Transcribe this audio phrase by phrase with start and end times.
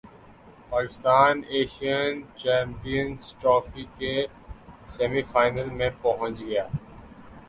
[0.69, 4.15] Pakistan Asian champions trophy کے
[4.87, 6.65] semi final میں پہنچ گیا